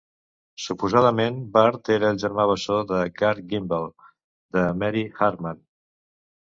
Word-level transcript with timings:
Suposadament, 0.61 1.37
Barth 1.57 1.91
era 1.97 2.09
el 2.15 2.19
germà 2.25 2.47
bessó 2.53 2.79
de 2.95 3.05
Garth 3.23 3.47
Gimble 3.55 3.85
de 4.59 4.69
"Mary 4.83 5.09
Hartman". 5.17 5.67